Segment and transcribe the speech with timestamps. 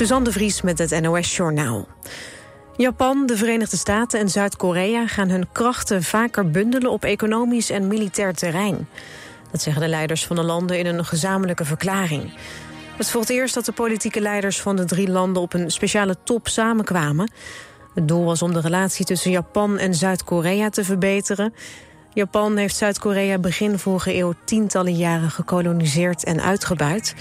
[0.00, 1.88] Suzanne Vries met het NOS Journaal.
[2.76, 8.34] Japan, de Verenigde Staten en Zuid-Korea gaan hun krachten vaker bundelen op economisch en militair
[8.34, 8.88] terrein.
[9.50, 12.32] Dat zeggen de leiders van de landen in een gezamenlijke verklaring.
[12.96, 16.48] Het het eerst dat de politieke leiders van de drie landen op een speciale top
[16.48, 17.30] samenkwamen.
[17.94, 21.54] Het doel was om de relatie tussen Japan en Zuid-Korea te verbeteren.
[22.12, 27.14] Japan heeft Zuid-Korea begin vorige eeuw tientallen jaren gekoloniseerd en uitgebuit.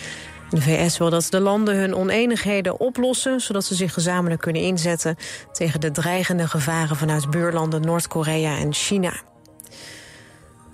[0.49, 3.39] De VS wil dat de landen hun oneenigheden oplossen...
[3.41, 5.17] zodat ze zich gezamenlijk kunnen inzetten...
[5.51, 9.13] tegen de dreigende gevaren vanuit buurlanden Noord-Korea en China.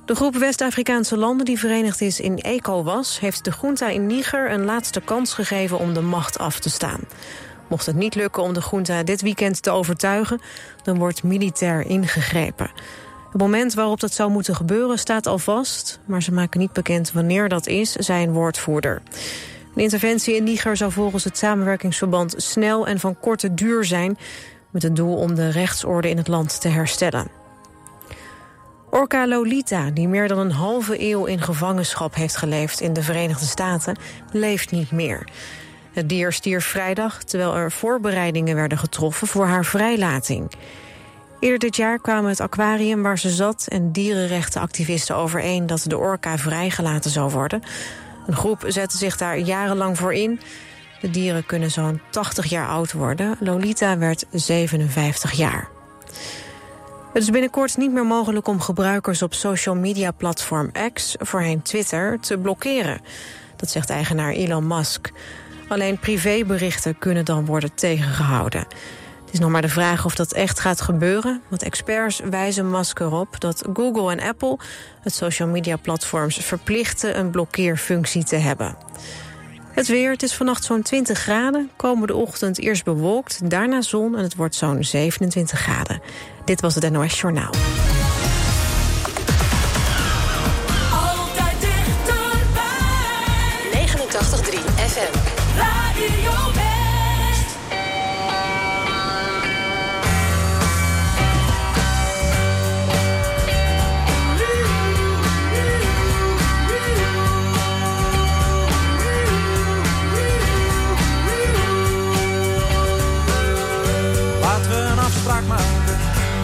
[0.06, 3.20] De groep West-Afrikaanse landen die verenigd is in ECOWAS...
[3.20, 7.00] heeft de junta in Niger een laatste kans gegeven om de macht af te staan.
[7.68, 10.42] Mocht het niet lukken om de junta dit weekend te overtuigen...
[10.84, 12.72] dan wordt militair ingegrepen.
[13.32, 16.00] Het moment waarop dat zou moeten gebeuren staat al vast...
[16.06, 19.02] maar ze maken niet bekend wanneer dat is, zijn woordvoerder.
[19.76, 24.18] De interventie in Niger zou volgens het samenwerkingsverband snel en van korte duur zijn...
[24.70, 27.28] met het doel om de rechtsorde in het land te herstellen.
[28.90, 33.46] Orca Lolita, die meer dan een halve eeuw in gevangenschap heeft geleefd in de Verenigde
[33.46, 33.98] Staten,
[34.32, 35.28] leeft niet meer.
[35.92, 40.52] Het dier stierf vrijdag terwijl er voorbereidingen werden getroffen voor haar vrijlating.
[41.40, 46.38] Eerder dit jaar kwamen het aquarium waar ze zat en dierenrechtenactivisten overeen dat de orka
[46.38, 47.62] vrijgelaten zou worden.
[48.26, 50.40] Een groep zette zich daar jarenlang voor in.
[51.02, 53.38] De dieren kunnen zo'n 80 jaar oud worden.
[53.40, 55.68] Lolita werd 57 jaar.
[57.14, 62.20] Het is binnenkort niet meer mogelijk om gebruikers op social media platform X, voorheen Twitter,
[62.20, 63.02] te blokkeren.
[63.56, 65.12] Dat zegt eigenaar Elon Musk.
[65.68, 68.68] Alleen privéberichten kunnen dan worden tegengehouden
[69.36, 71.42] is nog maar de vraag of dat echt gaat gebeuren.
[71.48, 74.58] Want experts wijzen Musk erop dat Google en Apple...
[75.02, 78.78] het social media platforms verplichten een blokkeerfunctie te hebben.
[79.72, 81.70] Het weer, het is vannacht zo'n 20 graden.
[81.76, 86.02] Komende ochtend eerst bewolkt, daarna zon en het wordt zo'n 27 graden.
[86.46, 87.54] Dit was het NOS Journaal.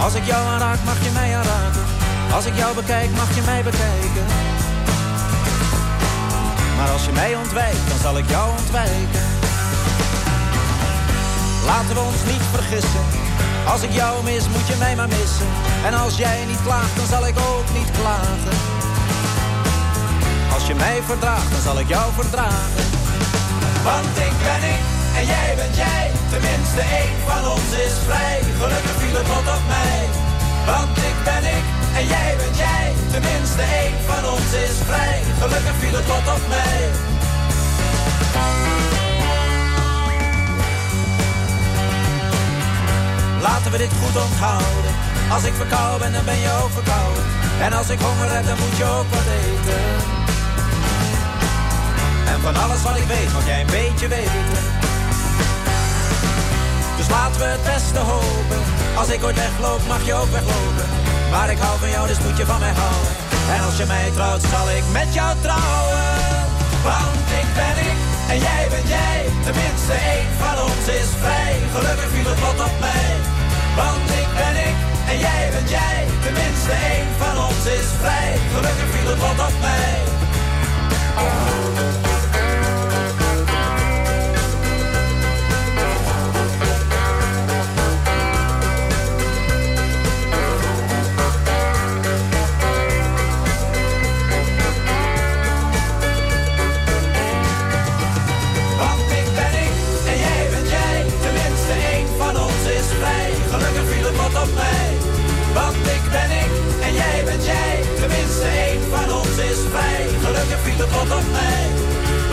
[0.01, 1.83] Als ik jou aanraak, mag je mij aanraken.
[2.33, 4.25] Als ik jou bekijk, mag je mij bekijken.
[6.77, 9.25] Maar als je mij ontwijkt, dan zal ik jou ontwijken.
[11.65, 13.05] Laten we ons niet vergissen.
[13.67, 15.47] Als ik jou mis, moet je mij maar missen.
[15.85, 18.55] En als jij niet klaagt, dan zal ik ook niet klagen.
[20.53, 22.85] Als je mij verdraagt, dan zal ik jou verdragen.
[23.83, 26.11] Want ik ben ik en jij bent jij.
[26.29, 28.37] Tenminste, één van ons is vrij.
[28.61, 29.99] Gelukkig viel het lot op mij.
[30.69, 31.65] Want ik ben ik
[31.99, 32.87] en jij bent jij.
[33.11, 35.17] Tenminste, één van ons is vrij.
[35.41, 36.79] Gelukkig viel het lot op mij.
[43.47, 44.91] Laten we dit goed onthouden.
[45.31, 47.23] Als ik verkouden ben, dan ben je ook verkouden.
[47.61, 49.83] En als ik honger heb, dan moet je ook wat eten.
[52.31, 54.80] En van alles wat ik weet, mag jij een beetje weten.
[57.15, 58.61] Laten we het beste hopen.
[59.01, 60.87] Als ik ooit wegloop, mag je ook weglopen.
[61.33, 63.13] Maar ik hou van jou, dus moet je van mij houden.
[63.55, 66.05] En als je mij trouwt, zal ik met jou trouwen.
[66.89, 67.99] Want ik ben ik
[68.33, 69.19] en jij bent jij.
[69.47, 71.53] Tenminste, één van ons is vrij.
[71.75, 73.11] Gelukkig viel het lot op mij.
[73.79, 74.77] Want ik ben ik
[75.11, 75.99] en jij bent jij.
[76.25, 78.31] Tenminste, één van ons is vrij.
[78.55, 79.91] Gelukkig viel het lot op mij.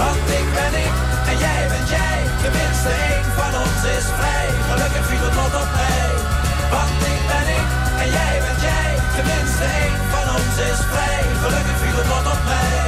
[0.00, 0.94] Want ik ben ik
[1.30, 2.18] en jij bent jij.
[2.42, 4.48] Tenminste, één van ons is vrij.
[4.70, 6.10] Gelukkig viel het lot op mij.
[6.74, 7.68] Want ik ben ik
[8.02, 8.90] en jij bent jij.
[9.16, 11.20] Tenminste, één van ons is vrij.
[11.42, 12.87] Gelukkig viel het lot op mij.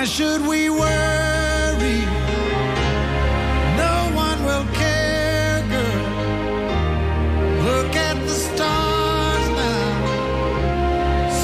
[0.00, 2.00] Why should we worry?
[3.84, 6.04] No one will care, girl.
[7.68, 9.90] Look at the stars now,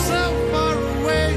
[0.09, 1.33] so far away.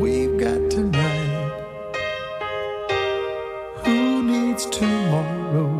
[0.00, 1.52] We've got tonight.
[3.84, 5.76] Who needs tomorrow?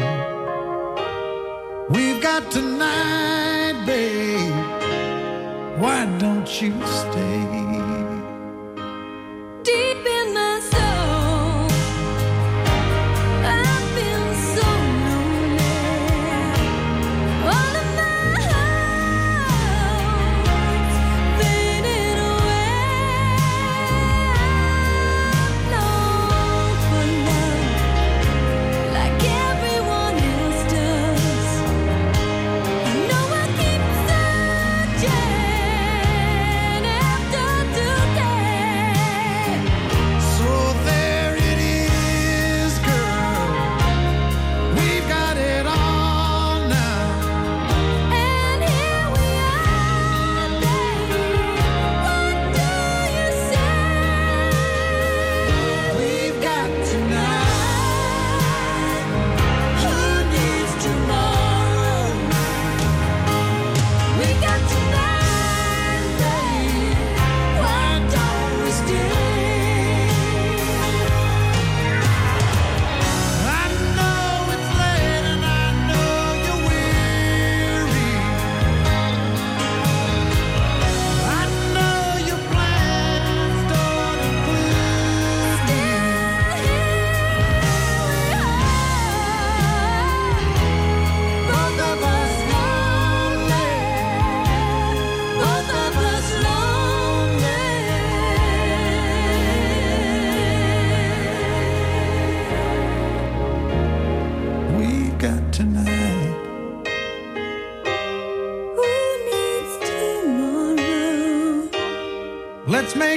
[1.88, 4.52] We've got tonight, babe.
[5.80, 7.27] Why don't you stay?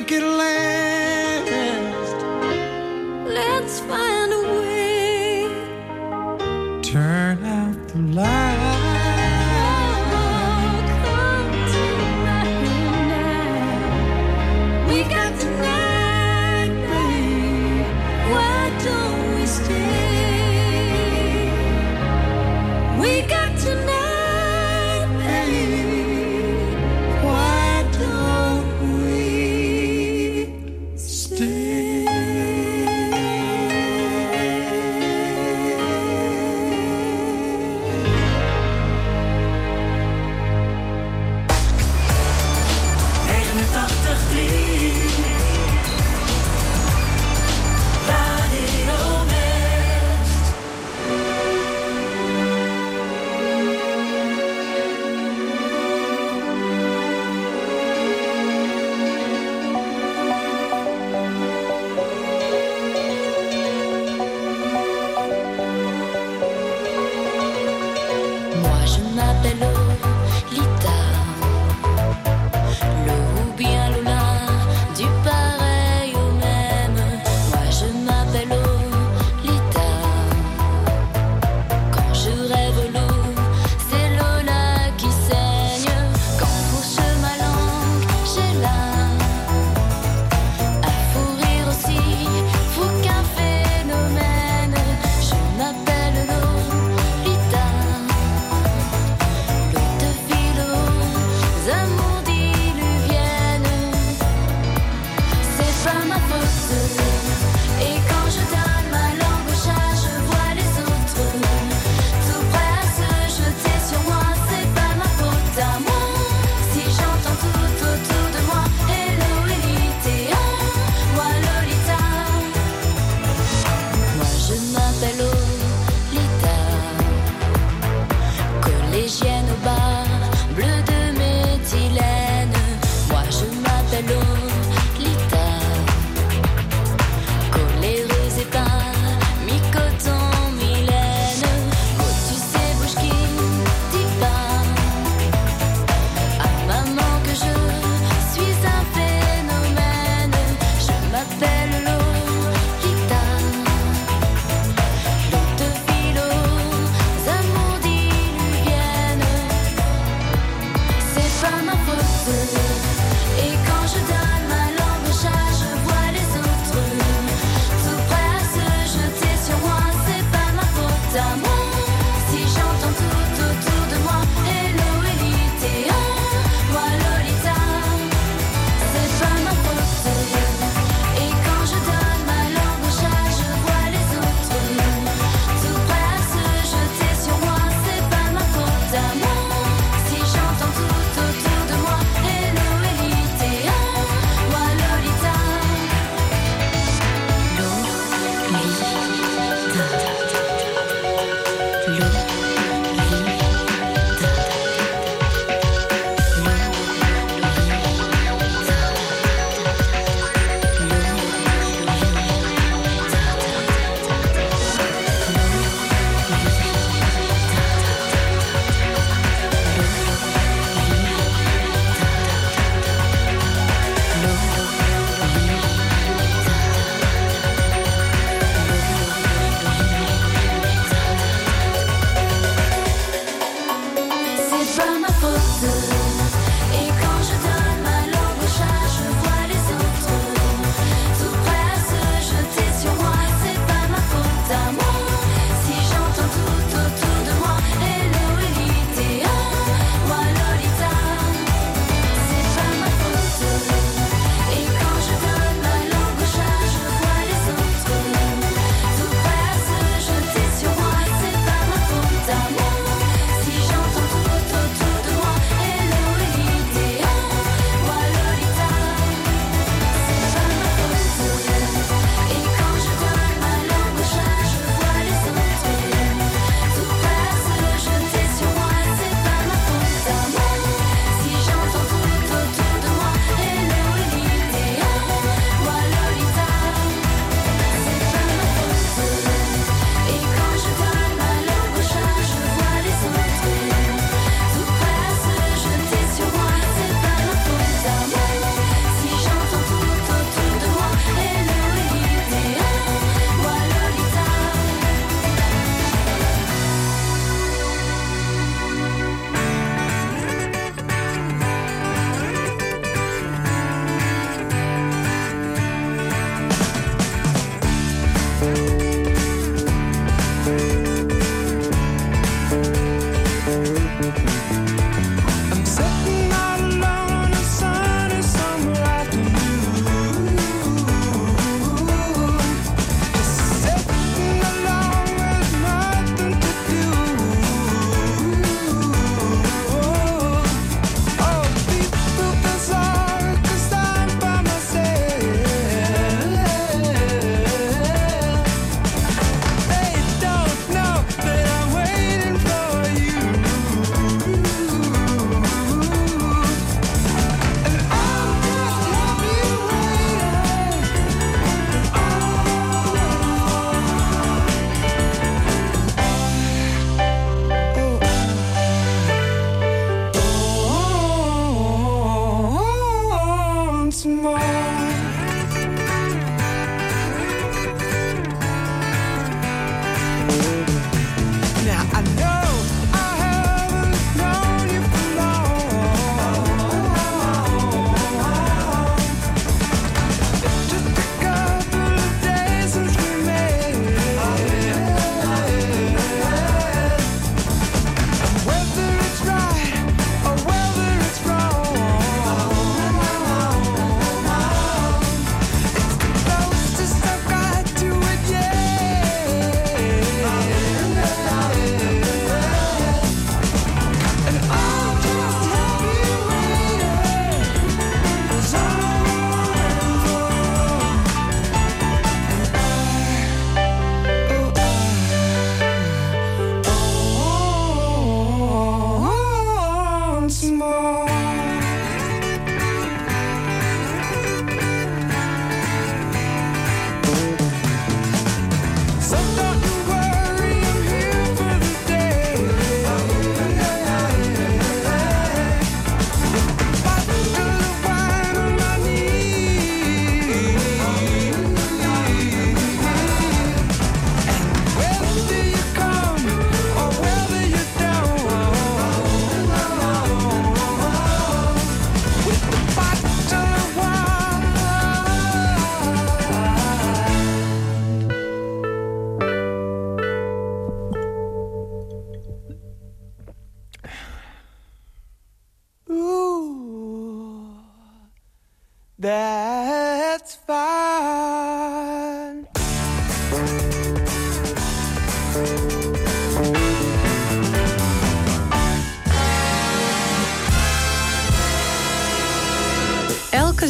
[0.01, 0.60] naked land.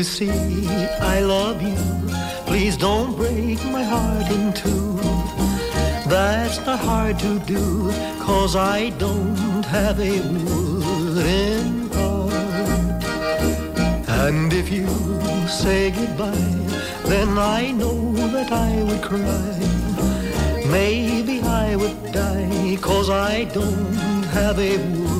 [0.00, 0.66] you see
[1.16, 1.76] I love you,
[2.48, 4.96] please don't break my heart in two.
[6.08, 7.64] That's not hard to do,
[8.18, 13.04] cause I don't have a wooden heart.
[14.24, 14.88] And if you
[15.62, 16.56] say goodbye,
[17.12, 18.00] then I know
[18.34, 19.54] that I would cry.
[20.78, 25.19] Maybe I would die, cause I don't have a wooden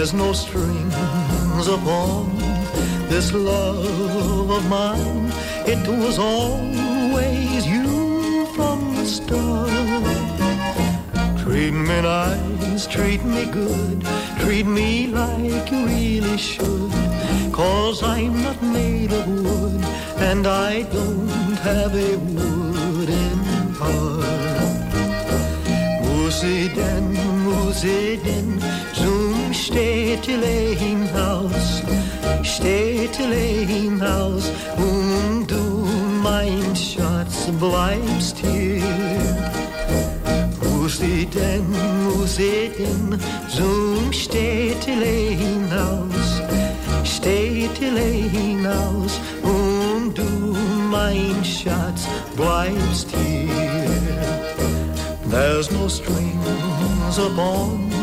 [0.00, 2.38] There's no strings upon
[3.10, 5.30] this love of mine.
[5.66, 9.68] It was always you from the start.
[11.44, 14.02] Treat me nice, treat me good,
[14.38, 16.92] treat me like you really should.
[17.52, 19.84] Cause I'm not made of wood,
[20.16, 23.38] and I don't have a wooden
[23.74, 24.24] heart.
[26.04, 27.14] Moosey den,
[27.84, 28.60] it in,
[28.94, 31.82] zoom steht allein Haus,
[32.42, 35.86] steht allein Haus und du,
[36.22, 38.82] mein Schatz, bleibst hier.
[40.60, 41.66] Wo sie denn,
[42.08, 43.18] wo sie denn,
[43.48, 46.42] zum steht allein Haus,
[47.04, 50.56] steht allein house, und um du,
[50.90, 53.50] mein Schatz, bleibst hier.
[55.30, 57.99] There's no strings upon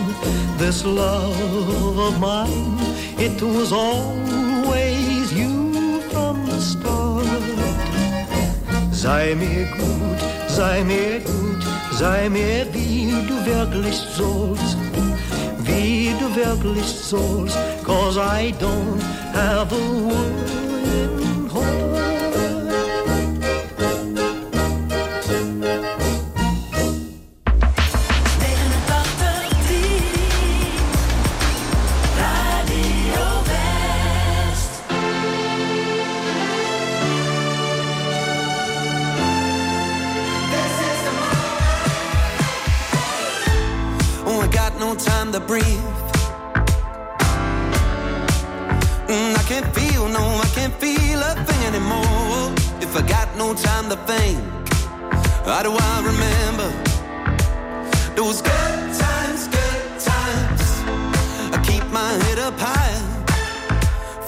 [0.58, 2.78] this love of mine.
[3.18, 7.26] It was always you from the start.
[8.92, 14.78] Sei mir gut, sei mir gut, sei mir wie du wirklich sollst.
[15.60, 19.02] Wie du wirklich sollst, cause I don't
[19.34, 21.87] have a wooden heart.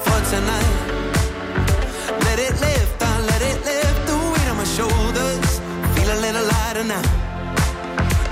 [0.04, 0.76] For tonight.
[2.26, 5.60] Let it lift, I let it lift the weight on my shoulders.
[5.96, 7.02] Feel a little lighter now.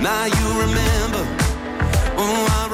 [0.01, 1.23] Now you remember.
[2.17, 2.66] Oh, I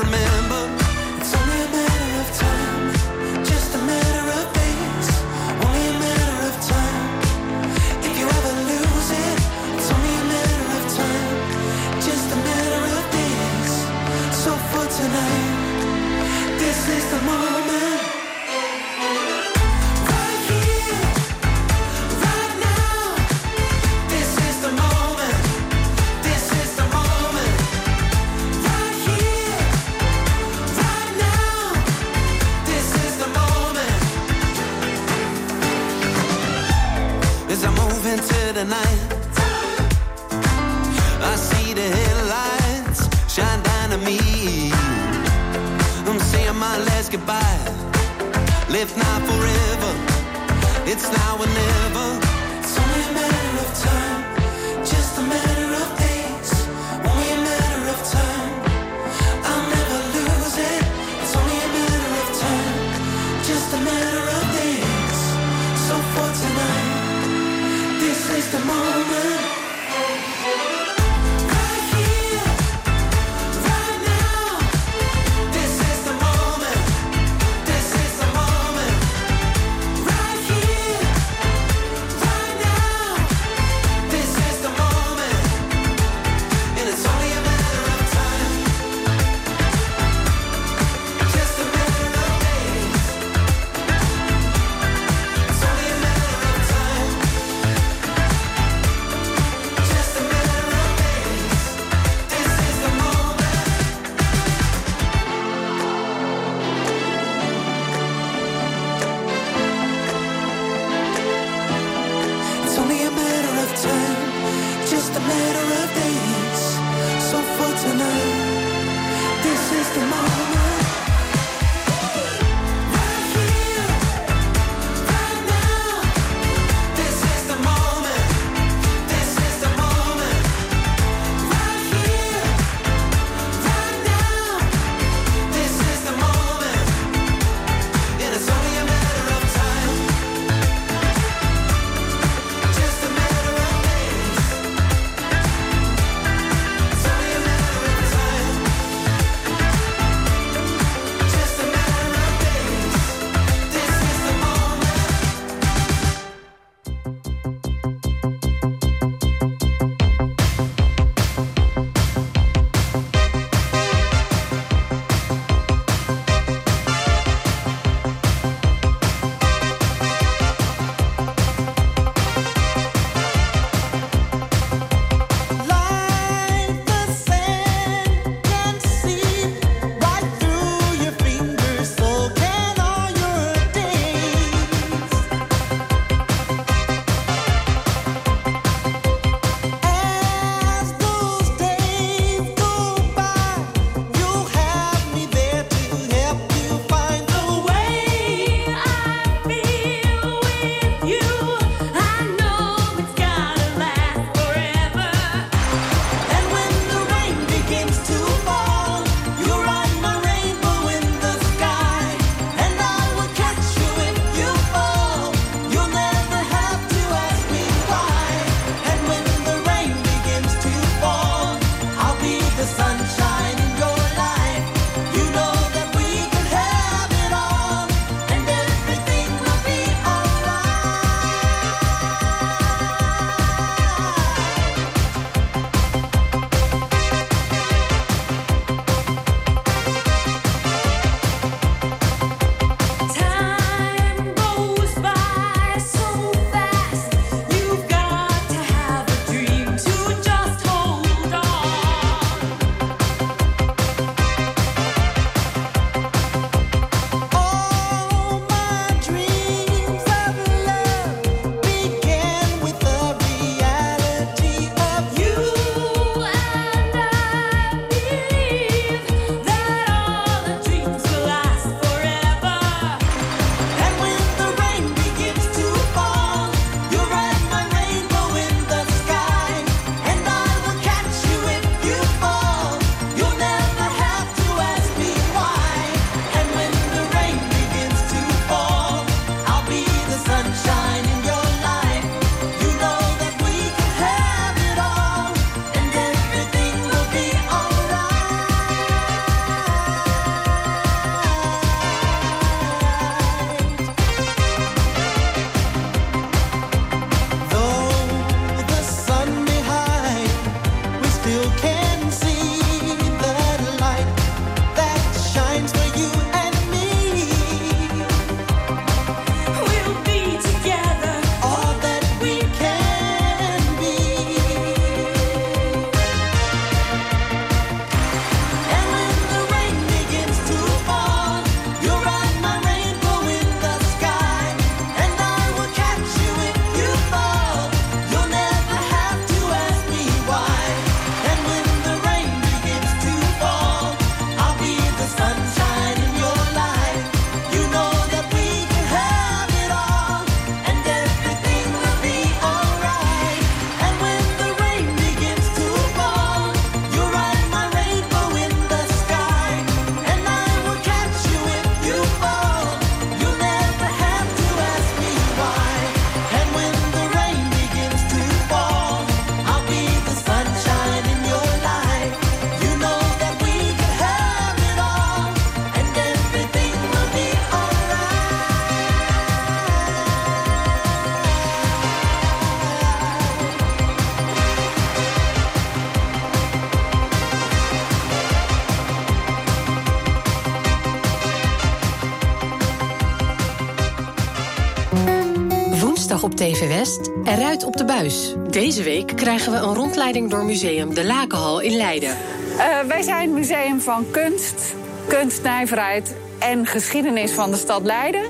[396.43, 398.33] TV West, eruit op de buis.
[398.49, 402.09] Deze week krijgen we een rondleiding door museum De Lakenhal in Leiden.
[402.57, 404.73] Uh, wij zijn het museum van kunst,
[405.07, 408.23] kunstnijverheid en geschiedenis van de stad Leiden.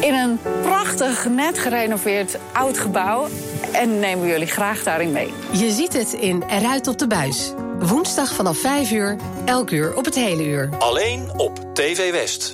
[0.00, 3.28] In een prachtig, net gerenoveerd oud gebouw.
[3.72, 5.32] En nemen we jullie graag daarin mee.
[5.50, 7.52] Je ziet het in Eruit op de buis.
[7.78, 10.68] Woensdag vanaf 5 uur, elk uur op het hele uur.
[10.78, 12.52] Alleen op TV West.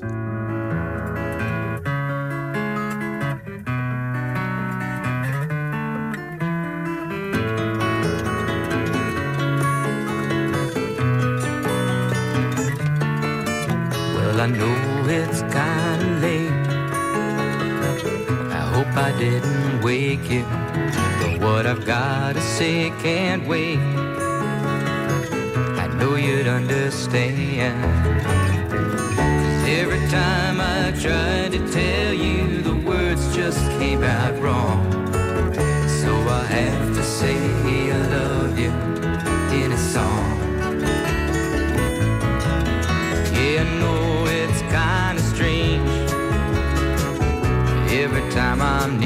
[14.39, 16.53] Well, I know it's kinda late.
[18.53, 20.45] I hope I didn't wake you.
[21.21, 23.81] But what I've gotta say can't wait.
[25.83, 27.83] I know you'd understand.
[29.67, 34.79] every time I tried to tell you, the words just came out wrong.
[36.01, 37.39] So I have to say
[48.61, 48.98] I'm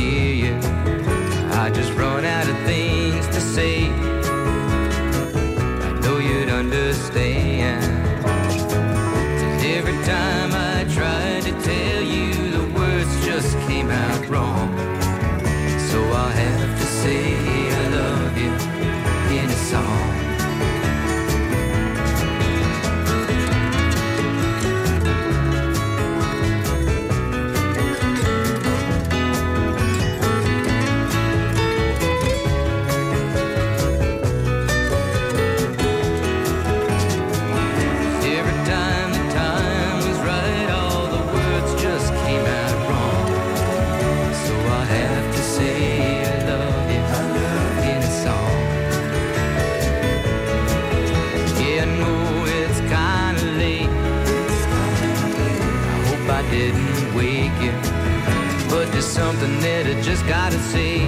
[60.29, 61.07] gotta say.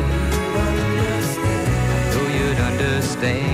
[2.12, 3.53] So you'd understand.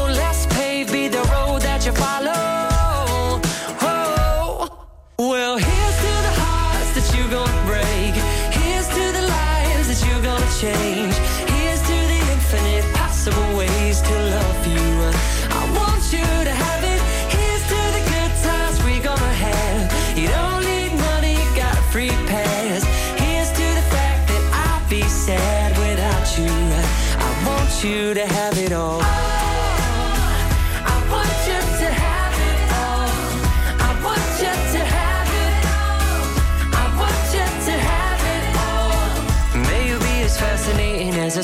[10.61, 11.00] change.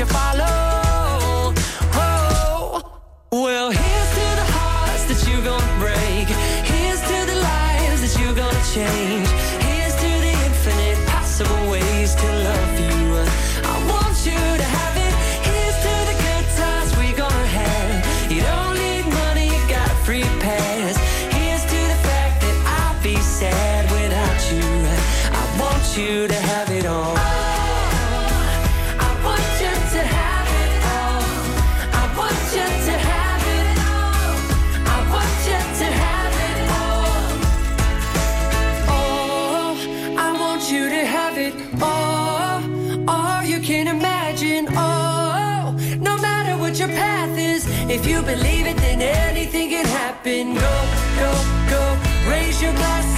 [0.00, 1.52] you follow.
[1.92, 2.80] Whoa.
[3.32, 6.26] Well, here's to the hearts that you're gonna break.
[6.72, 9.09] Here's to the lives that you're gonna change.
[52.62, 53.09] your glass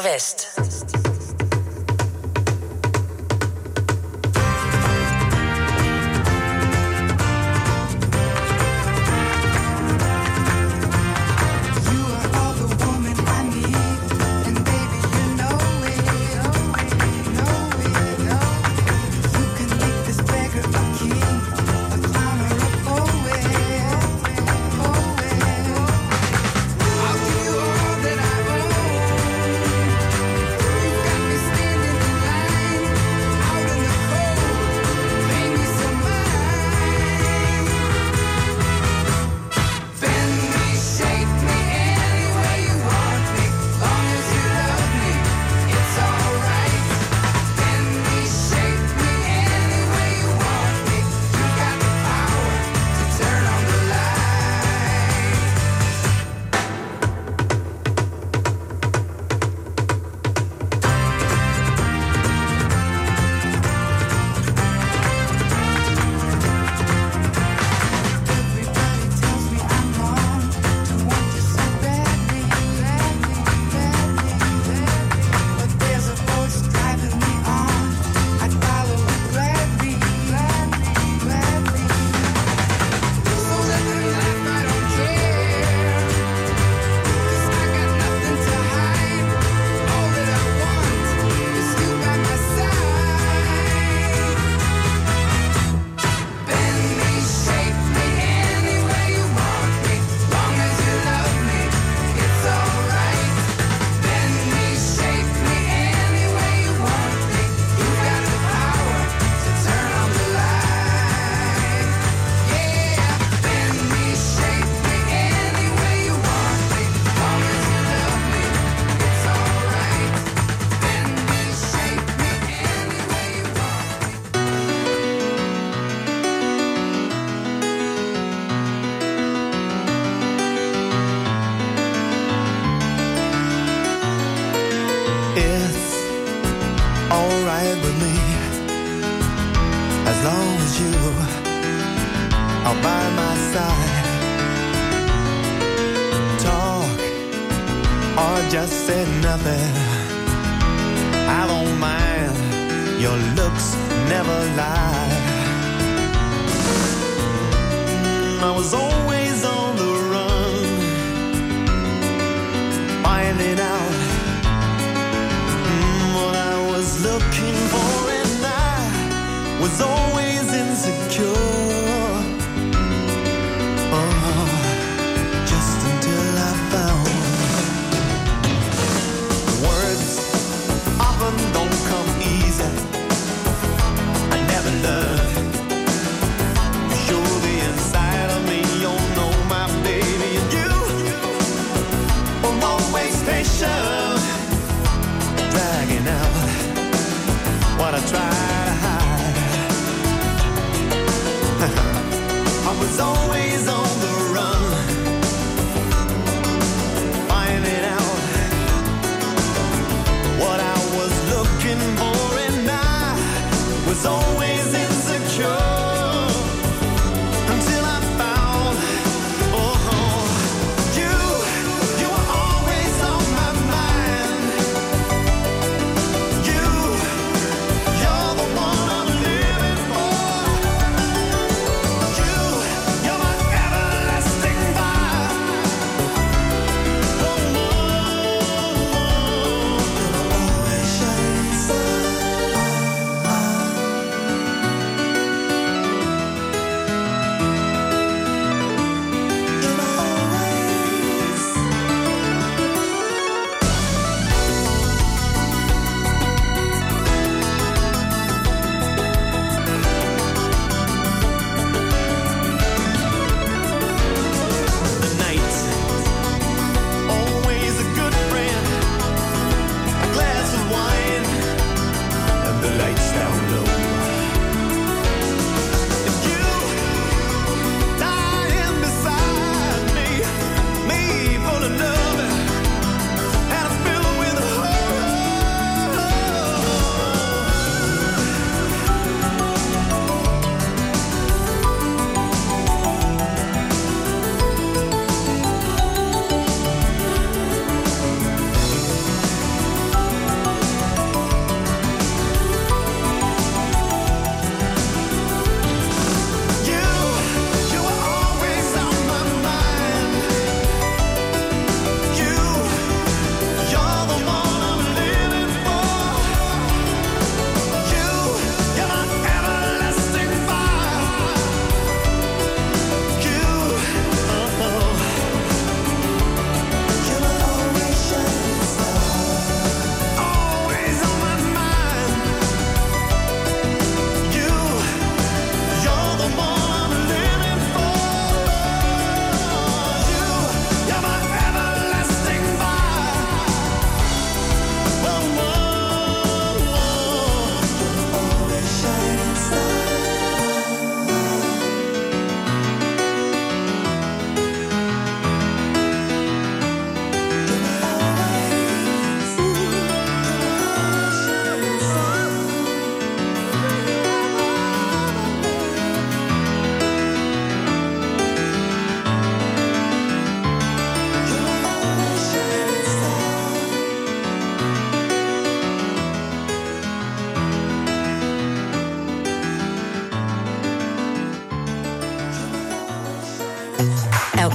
[0.00, 0.49] Vest.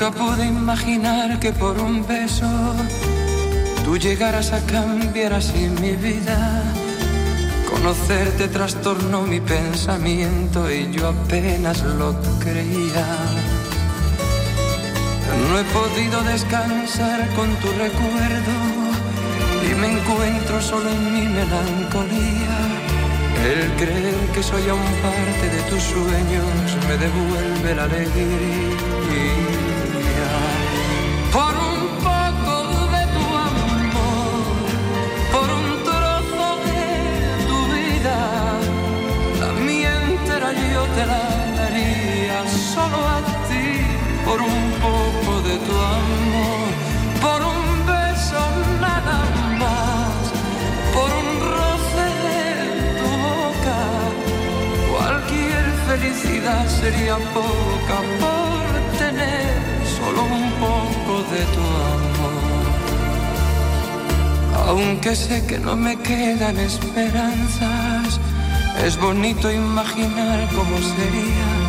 [0.00, 2.48] Nunca pude imaginar que por un beso
[3.84, 6.62] tú llegaras a cambiar así mi vida.
[7.70, 13.06] Conocerte trastornó mi pensamiento y yo apenas lo creía.
[15.50, 18.56] No he podido descansar con tu recuerdo
[19.70, 22.56] y me encuentro solo en mi melancolía.
[23.44, 29.49] El creer que soy aún parte de tus sueños me devuelve la alegría.
[44.30, 46.70] Por un poco de tu amor,
[47.20, 48.42] por un beso
[48.80, 49.18] nada
[49.58, 50.22] más,
[50.94, 52.42] por un roce de
[53.00, 53.78] tu boca.
[54.92, 58.62] Cualquier felicidad sería poca por
[59.00, 59.50] tener
[59.98, 61.64] solo un poco de tu
[61.96, 62.68] amor.
[64.68, 68.20] Aunque sé que no me quedan esperanzas,
[68.86, 71.59] es bonito imaginar cómo sería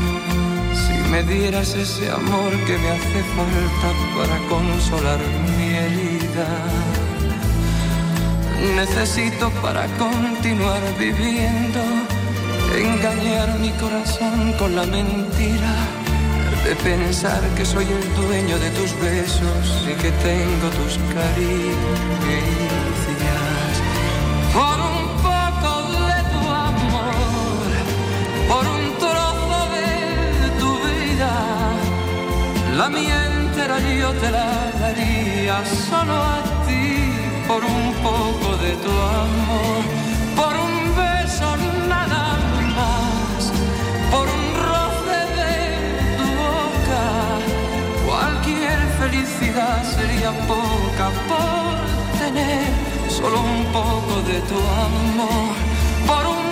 [1.12, 5.20] me dieras ese amor que me hace falta para consolar
[5.58, 6.48] mi herida.
[8.76, 11.82] Necesito para continuar viviendo
[12.78, 15.74] engañar mi corazón con la mentira
[16.64, 23.11] de pensar que soy el dueño de tus besos y que tengo tus caricias.
[32.82, 34.50] La mía entera yo te la
[34.84, 35.58] daría
[35.88, 36.88] solo a ti.
[37.48, 39.84] Por un poco de tu amor,
[40.40, 41.50] por un beso
[41.94, 42.26] nada
[42.78, 43.42] más,
[44.14, 45.56] por un roce de
[46.18, 47.04] tu boca.
[48.08, 51.74] Cualquier felicidad sería poca por
[52.22, 52.68] tener
[53.18, 55.54] solo un poco de tu amor,
[56.10, 56.51] por un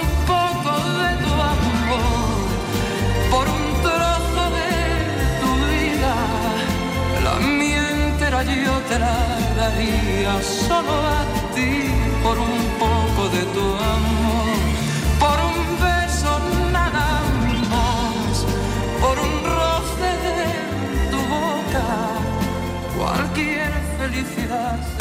[8.43, 9.17] yo te la
[9.57, 11.23] daría solo a
[11.53, 11.91] ti
[12.23, 13.65] por un poco de tu
[13.95, 14.59] amor,
[15.19, 16.39] por un beso
[16.71, 17.21] nada
[17.69, 18.45] más,
[19.01, 21.85] por un roce de tu boca.
[22.97, 24.98] Cualquier felicidad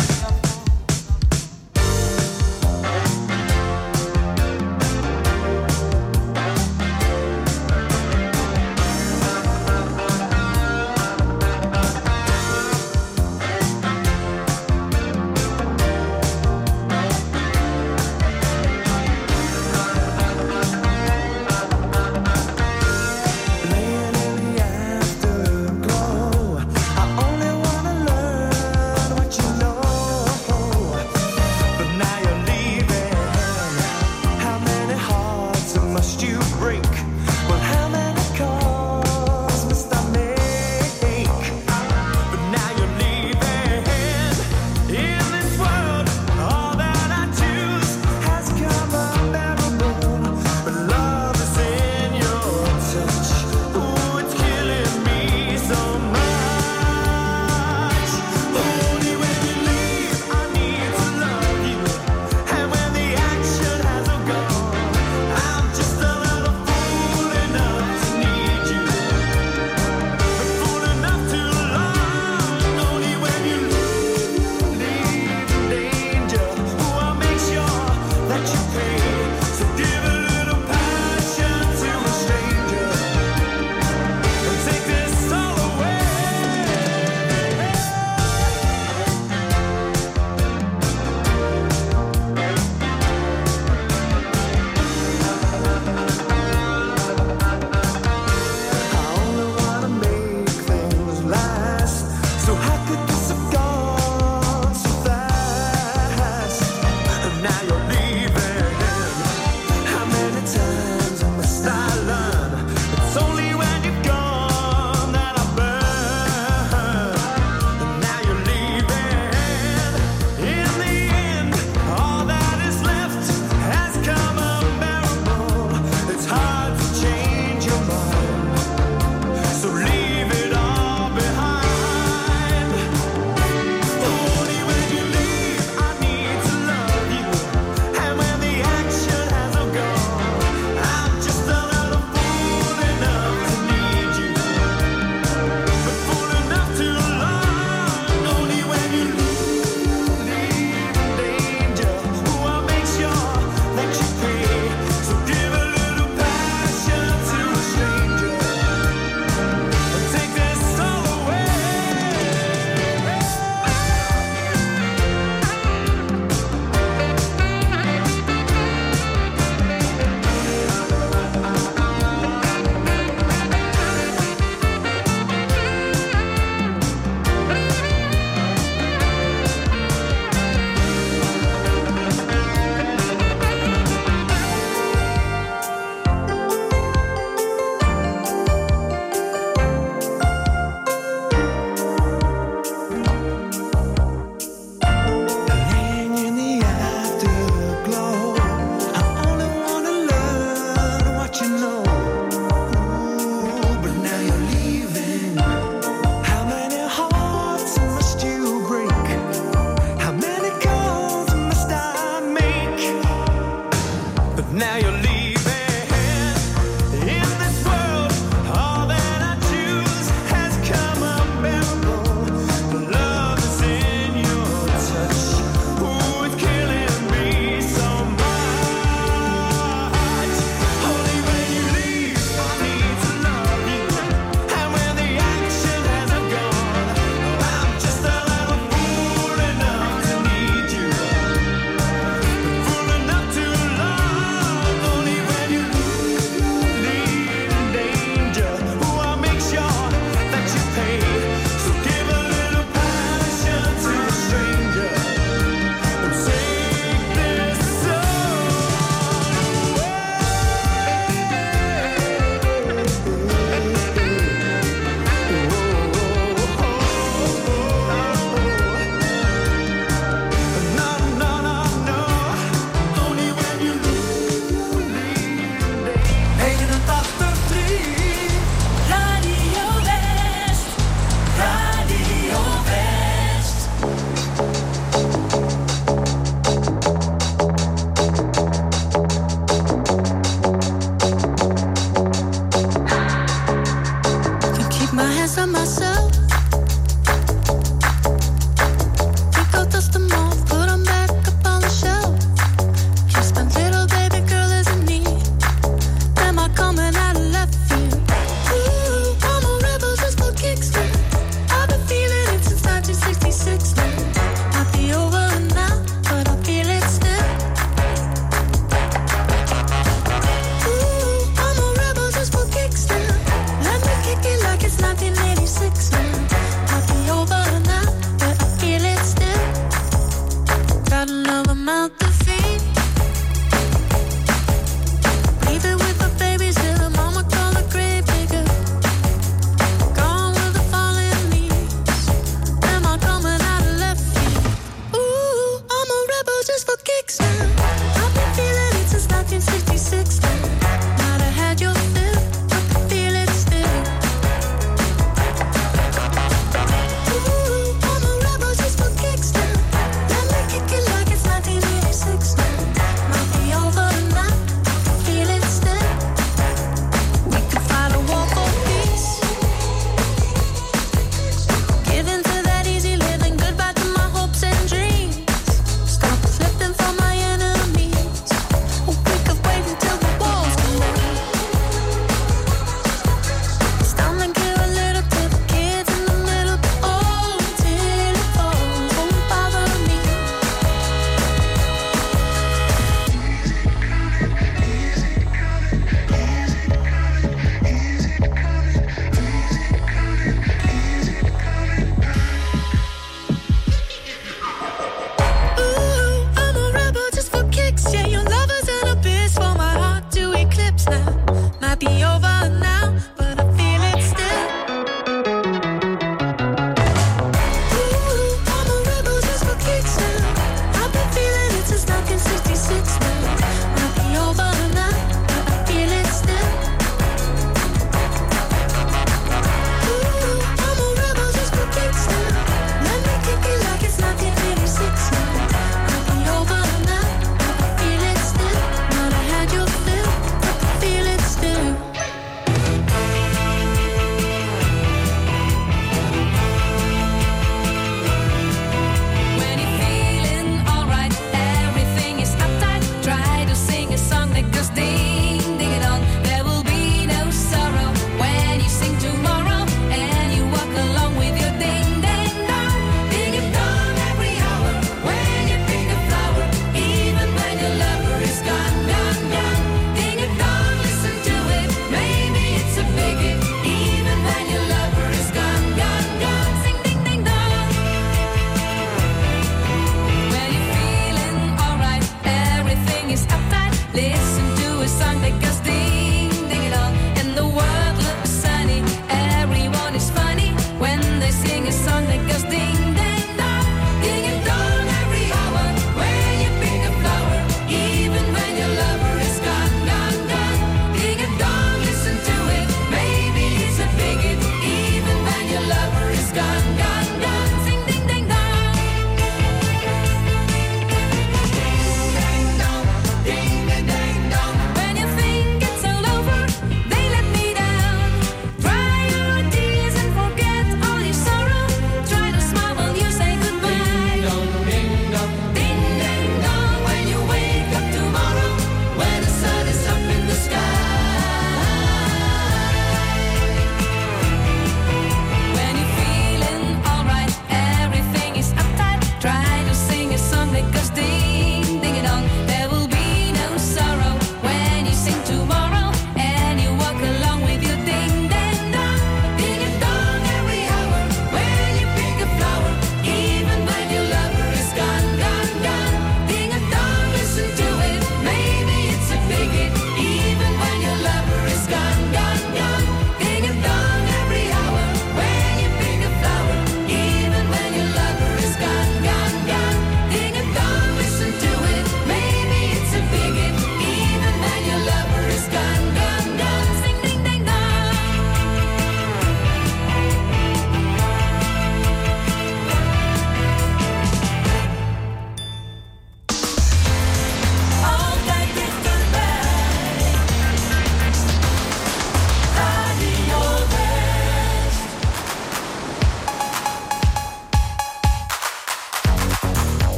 [79.59, 79.98] to.